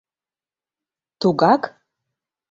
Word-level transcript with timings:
Тугак... 1.19 1.61